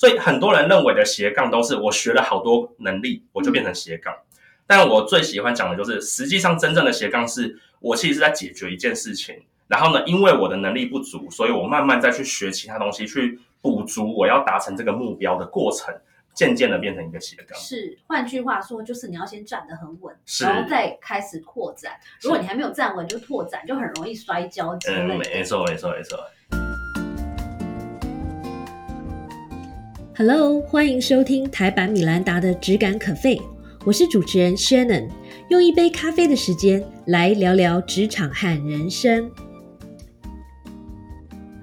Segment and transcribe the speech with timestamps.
[0.00, 4.16] 所以很多人认为的斜杠都是我学了好多能力，我就变成斜杠。
[4.66, 15.94] 但我最喜欢讲的就是，实际上真正的斜杠是我其实是在解决一件事情，然后呢，因为我的能力不足，所以我慢慢再去学其他东西，去补足我要达成这个目标的过程。
[16.32, 21.94] 渐渐的变成一个斜杠，是换句话说，就是你要先站得很稳，然后再开始扩展。
[22.22, 25.30] 如果你还没有站稳就拓展，就很容易摔跤之类的。
[25.34, 26.18] 没错，没错，没错。
[30.22, 33.40] Hello，欢迎收听台版米兰达的质感可废，
[33.86, 35.08] 我是主持人 Shannon，
[35.48, 39.30] 用一杯咖啡的时间来聊聊职场和人生。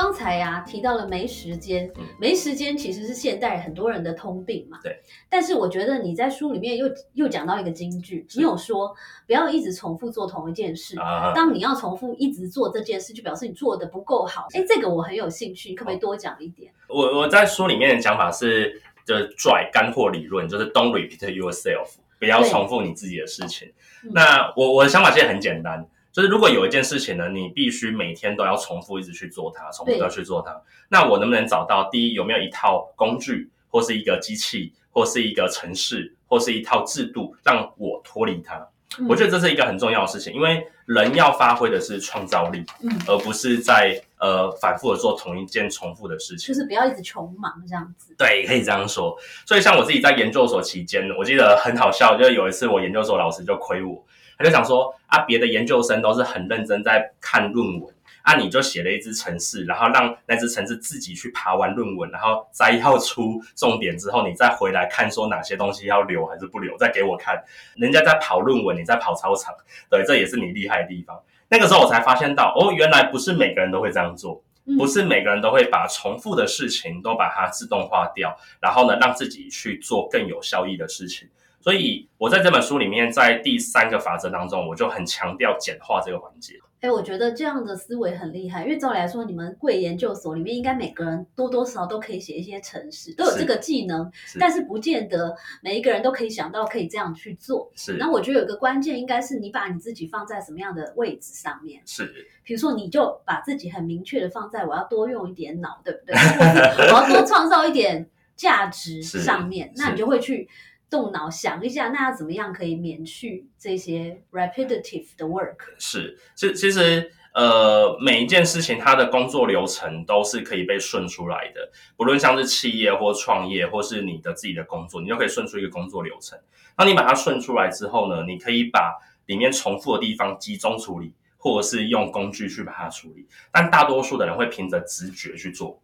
[0.00, 4.78] 刚才呀提到了没时间，没时间其实是现代很多人的通病嘛。
[4.80, 4.96] 对。
[5.28, 8.94] 但是我觉得你在书里面又又讲到一个金句，你有说
[9.26, 10.96] 不要一直重复做同一件事。
[11.00, 11.32] 啊。
[11.34, 14.46] 当你要重复一直做这件事，就表示你做的不够好。
[14.54, 16.72] 哎，这个我很有兴趣，可不可以多讲一点？
[16.88, 23.72] 我我在书里面的讲法是，就是拽干货理论，就是 Don't repeat yourself，不要重复你自己的事情。
[24.12, 25.84] 那我我的想法其实很简单。
[26.18, 38.68] 就是如果有一件事情呢，你必须每天都要重复一直去做它，重复的去做它，那我能不能找到第一有没有一套工具，或是一个机器，或是一个城市，或是一套制度，让我脱离它？
[39.08, 48.12] 我觉得这是一个很重要的事情，因为人要发挥的是创造力，嗯，而不是在呃反复的做同一件重复的事情，就是不要一直穷忙这样子。
[48.18, 49.16] 对，可以这样说。
[49.46, 54.04] 所以像我自己在研究所期间，我记得很好笑，就是有一次我研究所老师就亏我。
[54.38, 67.42] 他就想说啊，别的研究生都是很认真在看论文，啊，你就写了一支程式，然后让那支程式自己去爬完论文，然后摘要出重点之后，你再回来看说哪些东西要留还是不留，再给我看。
[67.74, 69.52] 人家在跑论文，你在跑操场，
[69.90, 71.20] 对，这也是你厉害的地方。
[71.48, 74.40] 那个时候我才发现到，哦，原来不是每个人都会这样做，
[74.76, 81.26] 不是每个人都会把重复的事情都把它自动化掉，然后呢，让自己去做更有效益的事情。
[81.68, 86.54] 所以，我在这本书里面，在第三个法则当中，我就很强调简化这个环节。
[86.80, 97.70] 哎，我觉得这样的思维很厉害，因为照理来说，你们贵研究所里面应该每个人多多少少都可以写一些程式，都有这个技能，但是不见得每一个人都可以想到可以这样去做。
[97.76, 97.98] 是。
[97.98, 101.82] 那我觉得有一个关键，应该是你把你自己放在什么样的位置上面。
[101.84, 102.10] 是。
[102.44, 106.14] 比如说，你就把自己很明确的放在我要多用一点脑，对不对？
[106.16, 110.48] 我要多创造一点价值 上面，那你就会去。
[110.90, 115.56] 动脑想一下，那要怎么样可以免去这些 repetitive 的 work？
[115.78, 126.38] 是，其其实呃，每一件事情它的工作流程都是可以被顺出来的，不论像是企业或创业，或是你的自己的工作，你就可以顺出一个工作流程。
[126.74, 128.96] 当你把它顺出来之后呢，你可以把
[129.26, 133.26] 里面重复的地方集中处理，或者是用工具去把它处理。
[133.52, 135.80] 但大多数的人会凭着直觉去做。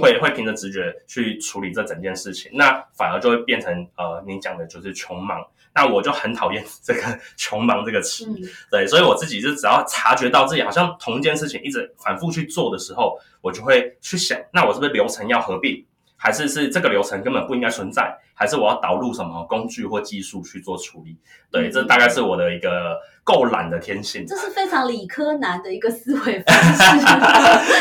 [0.00, 5.44] 会会凭着直觉去处理这整件事情，那反而就会变成呃，你讲的就是穷忙。
[5.74, 7.00] 那我就很讨厌 这个
[7.36, 8.26] 穷忙这个词，
[8.70, 15.82] 对，所以我自己就只要察觉到自己好像同一件事情一直反复去做的时候，我就会去想，那我是不是流程要合并？
[16.22, 21.18] 还是是这个流程根本不应该存在，还是我要导入什么工具或技术去做处理？
[21.50, 24.24] 对，这大概是我的一个够懒的天性。
[24.24, 26.96] 这是非常理科男的一个思维方式。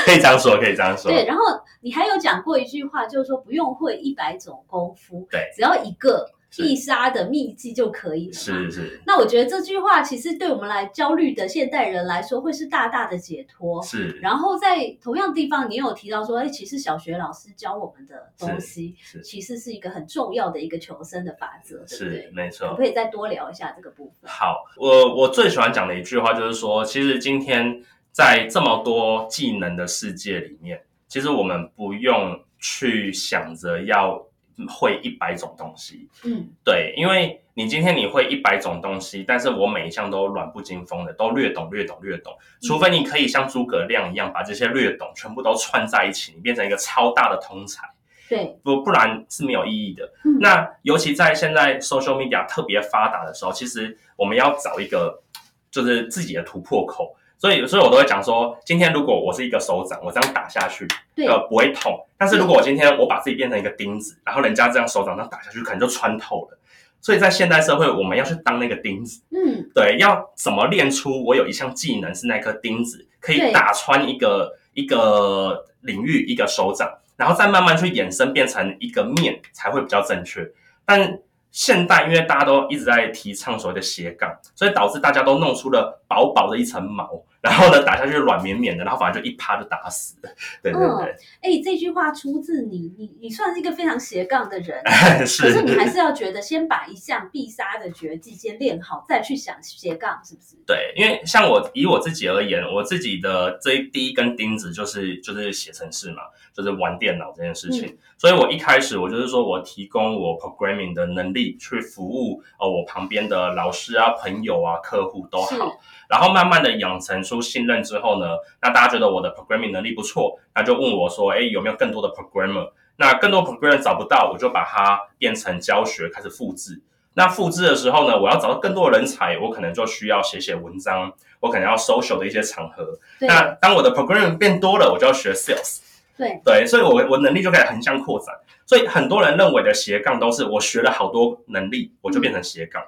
[0.06, 1.12] 可以这样说，可以这样说。
[1.12, 1.44] 对，然后
[1.82, 6.28] 你还有讲过一句话，就是说不用会一百种功夫，对，只要一个。
[6.58, 8.34] 必杀的秘籍就可以了。
[8.34, 9.02] 是是。
[9.06, 13.82] 那我觉得这句话其实对我们来焦虑的现代人来说，会是大大的解脱。
[13.84, 14.20] 是。
[14.22, 22.32] 然后在同样地方，你有提到说，哎，其实小学老师教我们的东西，其实是一个很重要的一个求生的法则，对不对？
[22.34, 22.76] 没错。
[22.76, 24.30] 可以再多聊一下这个部分。
[24.30, 27.82] 好，我我最喜欢讲的一句话就是说，其实今天
[28.12, 34.28] 在这么多技能的世界里面，其实我们不用去想着要。
[34.70, 47.90] 会一百种东西，嗯，对，因为你今天你会一百种东西，但是我每一项都软不经风的，都略懂略懂略懂，除非你可以像诸葛亮一样把这些略懂全部都串在一起，你变成一个超大的通才，
[48.30, 50.12] 对，不不然是没有意义的。
[50.40, 55.22] 那尤其在现在 social media 特别发达的时候，其实我们要找一个
[55.70, 57.16] 就是自己的突破口。
[57.42, 60.88] 所以，所以我都会讲说，今天如果我是一个手掌，我这样打下去，
[61.28, 62.00] 呃，不会痛。
[62.16, 66.60] 但是如果我今天我把自己变成一个钉子，然后人家这样手掌这样打下去，可能就穿透了。
[67.02, 80.48] 所以在现代社会，我们要去当那个钉子，嗯，对，要怎么练出我有一项技能是那颗钉子，可以打穿一个一个领域一个手掌，然后再慢慢去衍生变成一个面，才会比较正确。
[80.86, 81.18] 但
[81.50, 87.10] 现代因为大家都一直在提倡所谓的斜杠，所以导致大家都弄出了薄薄的一层毛。
[87.42, 90.30] 然后呢打下去软绵绵的，然后反正就一趴就打死了。
[90.62, 91.16] 对对对。
[91.42, 94.80] 哎，这句话出自你，你你算是一个非常斜杠的人，
[95.26, 95.44] 是。
[95.44, 100.56] 可是你还是要觉得先把一项必杀的绝技先练好，再去想斜杠，是不是？
[100.68, 106.22] 对，因为像我以我自己而言，我自己的这第一根钉子就是就是写程式嘛，
[106.54, 107.98] 就是玩电脑这件事情。
[108.18, 115.80] 所以我一开始我就是说我提供我 programming 的能力去服务呃我旁边的老师啊、朋友啊、客户都好。
[116.08, 118.28] 然后慢慢的养成出信任之后呢，
[118.62, 122.72] 那大家觉得我的 programming 能力不错，那就问我说，哎，有没有更多的 programmer？
[122.98, 126.82] 那更多 programmer 找不到，我就把它变成教学，开始复制。
[127.14, 132.86] 那复制的时候呢，我要找到更多的人才，我可能就需要写写文章，我可能要 social 的一些场合。
[133.20, 135.80] 那当我的 programmer 变多了，我就要学 sales。
[136.18, 138.36] 对对，所以我我能力就可以横向扩展。
[138.66, 142.82] 所以很多人认为的斜杠都是我学了好多能力，我就变成斜杠。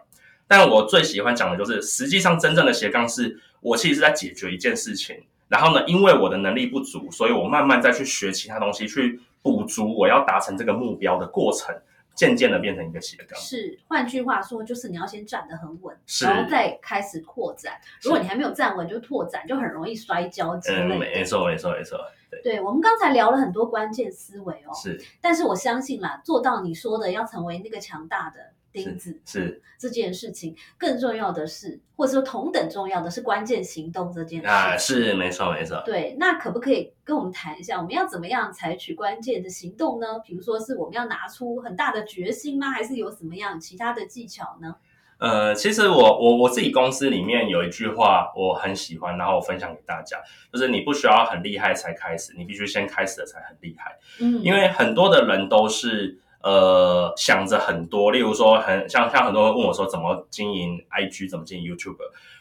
[0.47, 5.15] 但我最喜欢讲的就是，实际上真正的斜杠是我其实是在解决一件事情，
[5.47, 11.73] 然后呢，因为我的能力不足，所以我慢慢再去学其他东西，去补足我要达成这个目标的过程，
[12.13, 13.39] 渐渐的变成一个斜杠。
[13.39, 17.73] 是，换句话说，就是你要先站得很稳，然后再开始扩展。
[18.01, 20.97] 如果你还没有站稳就拓展，就很容易摔跤之类的。
[20.99, 21.97] 没错，没错，没错。
[22.43, 24.73] 对，我们刚才聊了很多关键思维哦。
[24.73, 28.39] 是，但是我相信啦，做到你说的要成为那个强大的。
[28.73, 35.81] 钉子是这件事情，更重要的是，或者说同等重要的是关键行动这件事啊，是没错没错。
[35.85, 40.19] 对，那可不可以跟我们谈一下，我们要怎么样采取关键的行动呢？
[40.25, 42.71] 比如说是我们要拿出很大的决心吗？
[42.71, 44.75] 还是有什么样其他的技巧呢？
[45.19, 50.17] 呃，其实我我我自己公司里面有一句话我很喜欢，然后我分享给大家，
[50.51, 53.97] 就是你不需要很厉害才开始，你必须先开始了才很厉害。
[54.19, 56.19] 嗯，因为很多的人都是。
[56.43, 61.95] 呃，想着很多，例如说，很像像很多人问我说，怎么经营 IG，怎么经营 YouTube，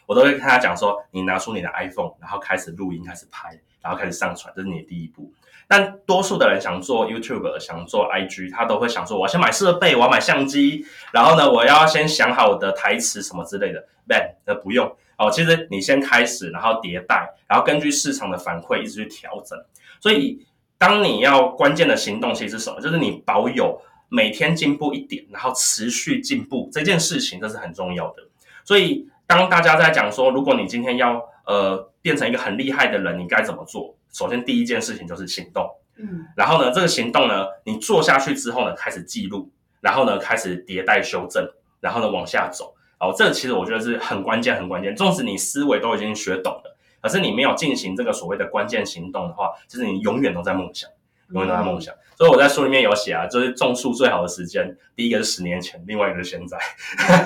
[0.05, 5.31] 我都会跟他讲说，你拿出你的 iPhone，然后开始录音，开始拍，然后开始上传，这是你的第一步。
[5.69, 13.87] 但多数的人想做 YouTube，想做 IG，他都会想说，我先买设备，我要买相机，然后呢，我要先想好我的台词什么之类的。
[14.05, 19.57] Man，那不用哦，其实你先开始，然后迭代，然后根据市场的反馈一直去调整。
[20.01, 20.45] 所以，
[20.77, 22.81] 当你要关键的行动其实是什么？
[22.81, 23.81] 就是你保有。
[24.15, 28.21] 每天进步一点，然后持续进步这件事情，这是很重要的。
[28.63, 33.95] 所以，当大家在讲说，如果你今天要呃变成一个很厉害的人，你该怎么做？
[34.11, 35.67] 首先，第一件事情就是行动。
[35.97, 39.49] 嗯，然后呢，这个行动呢，你做下去之后呢，开始记录，
[39.81, 41.43] 然后呢，开始迭代修正，
[41.79, 42.75] 然后呢，往下走。
[42.99, 44.95] 哦，这个其实我觉得是很关键，很关键。
[44.95, 50.87] 纵使你思维都已经学懂了，可是你没有进行这个所谓的关键行动的话，就是你永远都在梦想。
[51.33, 56.57] 永远都在梦想，所以我在书里面有写啊，就是种树最好的时间，第一个是十年前，另外一个是现在，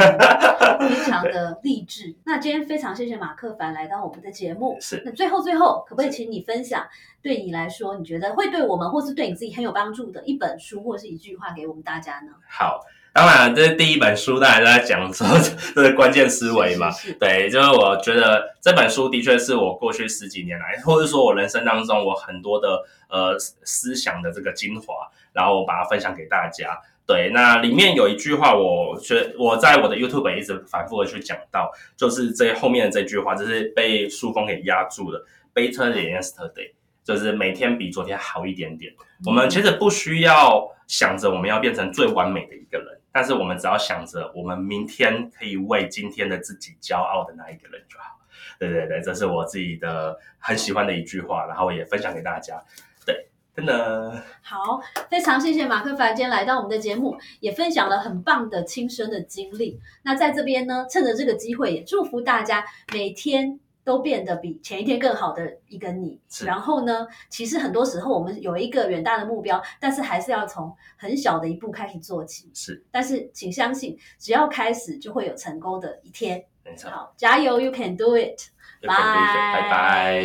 [0.79, 2.15] 非常的励志。
[2.23, 4.77] 那今天非常谢谢马克凡来到我们的节目。
[4.79, 6.87] 是，那最后最后，可不可以请你分享，
[7.21, 12.31] 对你来说，你觉得会对我们或是对你自己很有帮助的一本书，或是一句话给我们大家呢？
[12.49, 12.79] 好。
[13.17, 15.25] 当然，这是第一本书，大家都在讲说
[15.73, 16.91] 这是关键思维嘛。
[17.19, 24.93] 对，就是我觉得这本书的确是我过去十几年来，或者说我人生当中我很多的呃思想的这个精华，
[25.33, 26.79] 然后我把它分享给大家。
[27.07, 35.25] 对，那里面有一句话，我觉我在我的 YouTube 一直反复的去讲到，就是这后面的这句话，就是被书封给压住了
[35.55, 36.73] ，Better than yesterday，
[37.03, 38.93] 就是每天比昨天好一点点。
[39.25, 42.95] 我们其实不需要想着我们要变成最完美的一个人。
[43.11, 48.19] 但是我们只要想着，我们明天可以为今天的自己骄傲的那一个人就好。
[48.59, 52.63] 对对对，这是我自己的很喜欢的一句话，然后也分享给大家。
[53.05, 59.79] 对，真的好，非常谢谢马克凡今天来到我们的节目，也分享了很棒的亲身的经历。
[60.03, 63.59] 那在这边呢，趁着这个机会，也祝福大家每天。
[63.87, 67.07] 都变得比前一天更好的一个你，然后呢？
[67.29, 72.51] 其实很多时候我们有一个远大的目标，但是还是要从很小的一步开始做起。
[72.53, 76.43] 是，但是请相信，只要开始就会有成功的一天。
[76.65, 78.37] 没错，好，加油，You can do it！
[78.81, 80.21] 拜拜拜。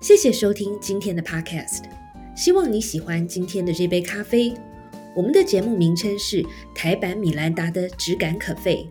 [0.00, 1.84] 谢谢收听今天的 Podcast，
[2.34, 4.54] 希望你喜欢今天的这杯咖啡。
[5.14, 6.42] 我们的节目名称是
[6.74, 8.90] 台版米兰达的质感可废。